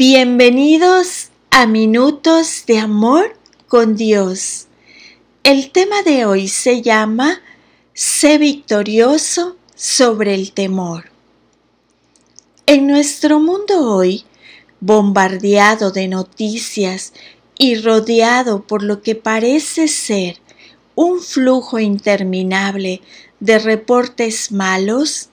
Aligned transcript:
Bienvenidos 0.00 1.30
a 1.50 1.66
Minutos 1.66 2.62
de 2.68 2.78
Amor 2.78 3.36
con 3.66 3.96
Dios. 3.96 4.68
El 5.42 5.72
tema 5.72 6.04
de 6.04 6.24
hoy 6.24 6.46
se 6.46 6.82
llama 6.82 7.42
Sé 7.94 8.38
victorioso 8.38 9.56
sobre 9.74 10.34
el 10.34 10.52
temor. 10.52 11.10
En 12.66 12.86
nuestro 12.86 13.40
mundo 13.40 13.92
hoy, 13.92 14.24
bombardeado 14.78 15.90
de 15.90 16.06
noticias 16.06 17.12
y 17.58 17.74
rodeado 17.74 18.62
por 18.68 18.84
lo 18.84 19.02
que 19.02 19.16
parece 19.16 19.88
ser 19.88 20.36
un 20.94 21.20
flujo 21.20 21.80
interminable 21.80 23.00
de 23.40 23.58
reportes 23.58 24.52
malos, 24.52 25.30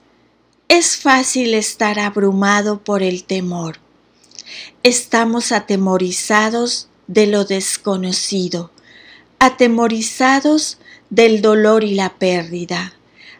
es 0.70 0.98
fácil 0.98 1.54
estar 1.54 2.00
abrumado 2.00 2.84
por 2.84 3.04
el 3.04 3.26
temor 3.26 3.85
estamos 4.84 5.52
atemorizados 5.52 6.90
de 7.08 7.28
lo 7.28 7.46
desconocido, 7.46 8.72
atemorizados 9.40 10.78
del 11.10 11.42
dolor 11.42 11.84
y 11.84 11.96
la 11.96 12.18
pérdida, 12.18 12.94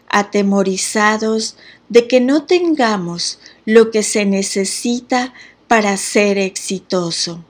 atemorizados 0.08 1.56
de 1.88 2.06
que 2.08 2.20
no 2.20 2.44
tengamos 2.44 3.38
lo 3.64 3.90
que 3.90 4.02
se 4.02 4.24
necesita 4.24 5.34
para 5.68 5.96
ser 5.96 6.38
exitoso. 6.38 7.44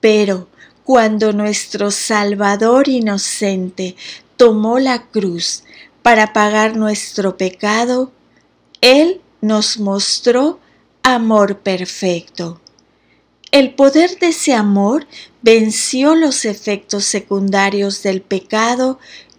Pero 0.00 0.48
cuando 0.84 1.32
nuestro 1.32 1.90
Salvador 1.90 2.88
inocente 2.88 3.96
tomó 4.36 4.78
la 4.78 5.06
cruz 5.06 5.64
para 6.02 6.32
pagar 6.32 6.76
nuestro 6.76 7.36
pecado, 7.36 8.12
Él 8.80 9.20
nos 9.40 9.78
mostró 9.78 10.60
amor 11.02 11.58
perfecto. 11.58 12.60
El 13.52 13.74
poder 13.74 14.18
de 14.18 14.28
ese 14.28 14.54
amor 14.54 15.06
venció 15.40 16.14
los 16.14 16.44
efectos 16.44 17.04
secundarios 17.04 18.02
del 18.02 18.20
pecado 18.20 18.98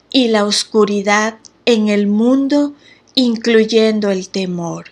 y 0.09 0.29
la 0.29 0.45
oscuridad 0.45 1.37
en 1.65 1.89
el 1.89 2.07
mundo, 2.07 2.73
incluyendo 3.15 4.09
el 4.09 4.29
temor. 4.29 4.85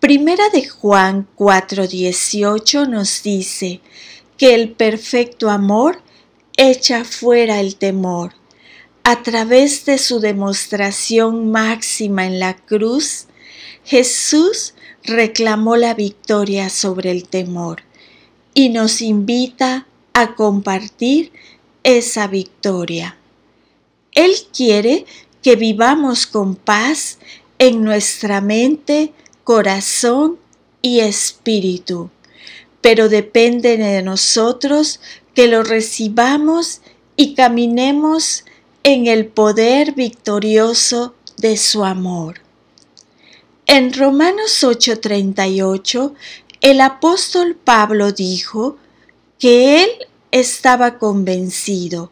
Primera 0.00 0.48
de 0.50 0.66
Juan 0.66 1.26
4:18 1.36 2.88
nos 2.88 3.22
dice 3.22 3.80
que 4.38 4.54
el 4.54 4.70
perfecto 4.70 5.50
amor 5.50 6.00
echa 6.56 7.04
fuera 7.04 7.60
el 7.60 7.76
temor. 7.76 8.34
A 9.02 9.22
través 9.22 9.84
de 9.84 9.98
su 9.98 10.20
demostración 10.20 11.50
máxima 11.50 12.24
en 12.24 12.38
la 12.38 12.56
cruz, 12.56 13.26
Jesús 13.84 14.74
reclamó 15.02 15.76
la 15.76 15.92
victoria 15.94 16.70
sobre 16.70 17.10
el 17.10 17.28
temor 17.28 17.82
y 18.56 18.70
nos 18.70 19.02
invita 19.02 19.86
a 20.14 20.34
compartir 20.34 21.30
esa 21.82 22.26
victoria. 22.26 23.18
Él 24.12 24.32
quiere 24.50 25.04
que 25.42 25.56
vivamos 25.56 26.26
con 26.26 26.56
paz 26.56 27.18
en 27.58 27.84
nuestra 27.84 28.40
mente, 28.40 29.12
corazón 29.44 30.38
y 30.80 31.00
espíritu, 31.00 32.08
pero 32.80 33.10
depende 33.10 33.76
de 33.76 34.00
nosotros 34.00 35.00
que 35.34 35.48
lo 35.48 35.62
recibamos 35.62 36.80
y 37.14 37.34
caminemos 37.34 38.46
en 38.84 39.06
el 39.06 39.26
poder 39.26 39.92
victorioso 39.92 41.14
de 41.36 41.58
su 41.58 41.84
amor. 41.84 42.40
En 43.68 43.92
Romanos 43.92 44.62
8:38 44.62 46.14
el 46.60 46.80
apóstol 46.80 47.56
Pablo 47.56 48.12
dijo 48.12 48.76
que 49.38 49.82
él 49.82 49.90
estaba 50.30 50.98
convencido 50.98 52.10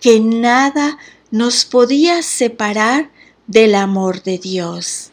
que 0.00 0.20
nada 0.20 0.98
nos 1.30 1.64
podía 1.64 2.22
separar 2.22 3.10
del 3.46 3.74
amor 3.74 4.22
de 4.22 4.38
Dios. 4.38 5.10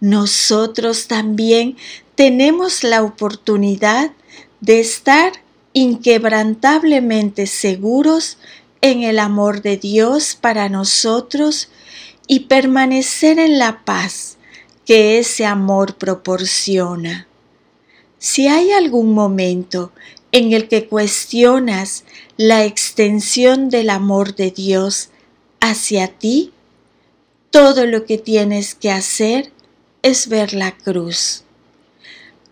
Nosotros 0.00 1.06
también 1.08 1.76
tenemos 2.14 2.84
la 2.84 3.02
oportunidad 3.02 4.12
de 4.60 4.80
estar 4.80 5.32
inquebrantablemente 5.72 7.46
seguros 7.46 8.38
en 8.80 9.02
el 9.02 9.18
amor 9.18 9.62
de 9.62 9.76
Dios 9.76 10.36
para 10.40 10.68
nosotros 10.68 11.70
y 12.26 12.40
permanecer 12.40 13.38
en 13.38 13.58
la 13.58 13.84
paz 13.84 14.36
que 14.84 15.18
ese 15.18 15.46
amor 15.46 15.96
proporciona. 15.96 17.26
Si 18.22 18.46
hay 18.46 18.70
algún 18.70 19.14
momento 19.14 19.90
en 20.30 20.52
el 20.52 20.68
que 20.68 20.86
cuestionas 20.86 22.04
la 22.36 22.64
extensión 22.64 23.68
del 23.68 23.90
amor 23.90 24.36
de 24.36 24.52
Dios 24.52 25.08
hacia 25.58 26.06
ti, 26.06 26.52
todo 27.50 27.84
lo 27.84 28.04
que 28.04 28.18
tienes 28.18 28.76
que 28.76 28.92
hacer 28.92 29.50
es 30.02 30.28
ver 30.28 30.54
la 30.54 30.70
cruz. 30.70 31.42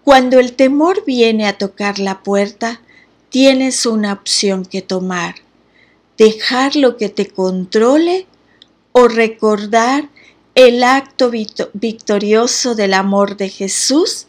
Cuando 0.02 0.40
el 0.40 0.54
temor 0.54 1.04
viene 1.06 1.46
a 1.46 1.56
tocar 1.56 2.00
la 2.00 2.24
puerta, 2.24 2.80
tienes 3.28 3.86
una 3.86 4.12
opción 4.12 4.64
que 4.64 4.82
tomar. 4.82 5.36
Dejar 6.18 6.74
lo 6.74 6.96
que 6.96 7.10
te 7.10 7.28
controle 7.28 8.26
o 8.90 9.06
recordar 9.06 10.08
el 10.56 10.82
acto 10.82 11.30
victorioso 11.30 12.74
del 12.74 12.92
amor 12.92 13.36
de 13.36 13.50
Jesús 13.50 14.26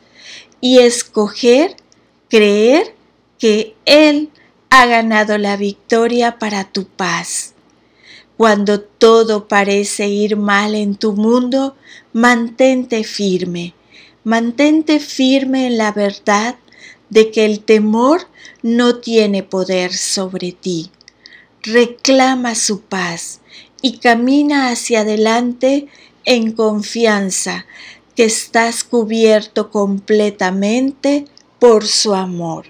y 0.62 0.80
escoger 0.80 1.76
creer 2.30 2.96
que 3.38 3.76
Él 3.86 4.30
ha 4.70 4.86
ganado 4.86 5.38
la 5.38 5.58
victoria 5.58 6.40
para 6.40 6.72
tu 6.72 6.86
paz. 6.86 7.54
Cuando 8.38 8.80
todo 8.80 9.48
parece 9.48 10.08
ir 10.08 10.38
mal 10.38 10.74
en 10.74 10.96
tu 10.96 11.14
mundo, 11.14 11.76
mantente 12.14 13.04
firme, 13.04 13.74
mantente 14.24 15.00
firme 15.00 15.68
en 15.68 15.78
la 15.78 15.92
verdad 15.92 16.56
de 17.10 17.30
que 17.32 17.46
el 17.46 17.60
temor 17.60 18.28
no 18.64 18.96
tiene 18.96 19.44
poder 19.44 19.94
sobre 19.94 20.54
ti. 20.54 20.90
Reclama 21.62 22.56
su 22.56 22.82
paz 22.82 23.42
y 23.82 23.98
camina 23.98 24.70
hacia 24.70 25.02
adelante 25.02 25.88
en 26.24 26.54
confianza, 26.54 27.66
estás 28.24 28.84
cubierto 28.84 29.72
completamente 29.72 31.26
por 31.60 31.86
su 31.86 32.14
amor. 32.14 32.66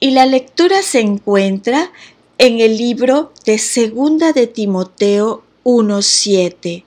Y 0.00 0.10
la 0.10 0.26
lectura 0.26 0.82
se 0.82 1.00
encuentra 1.00 1.92
en 2.38 2.60
el 2.60 2.76
libro 2.76 3.32
de 3.44 3.58
Segunda 3.58 4.32
de 4.32 4.46
Timoteo 4.46 5.44
1:7. 5.64 6.84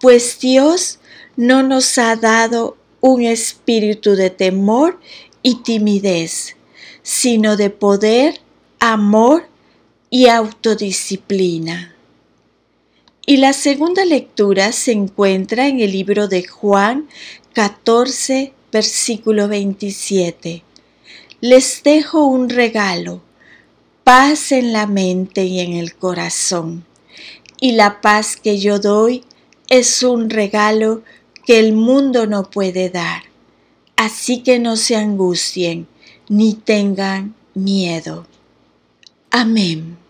Pues 0.00 0.38
Dios 0.40 0.98
no 1.36 1.62
nos 1.62 1.98
ha 1.98 2.16
dado 2.16 2.76
un 3.00 3.22
espíritu 3.22 4.16
de 4.16 4.30
temor 4.30 4.98
y 5.42 5.62
timidez, 5.62 6.56
sino 7.02 7.56
de 7.56 7.70
poder, 7.70 8.40
amor 8.80 9.46
y 10.10 10.26
autodisciplina. 10.26 11.94
Y 13.24 13.36
la 13.36 13.52
segunda 13.52 14.04
lectura 14.04 14.72
se 14.72 14.90
encuentra 14.90 15.68
en 15.68 15.78
el 15.78 15.92
libro 15.92 16.26
de 16.26 16.42
Juan 16.44 17.08
14, 17.52 18.52
versículo 18.72 19.46
27. 19.46 20.64
Les 21.40 21.82
dejo 21.84 22.26
un 22.26 22.48
regalo, 22.48 23.22
paz 24.02 24.50
en 24.50 24.72
la 24.72 24.88
mente 24.88 25.44
y 25.44 25.60
en 25.60 25.74
el 25.74 25.94
corazón. 25.94 26.84
Y 27.60 27.72
la 27.72 28.00
paz 28.00 28.34
que 28.34 28.58
yo 28.58 28.80
doy 28.80 29.22
es 29.68 30.02
un 30.02 30.28
regalo 30.28 31.02
que 31.46 31.60
el 31.60 31.74
mundo 31.74 32.26
no 32.26 32.50
puede 32.50 32.90
dar. 32.90 33.22
Así 33.94 34.42
que 34.42 34.58
no 34.58 34.76
se 34.76 34.96
angustien 34.96 35.86
ni 36.28 36.54
tengan 36.54 37.36
miedo. 37.54 38.26
Amén. 39.30 40.01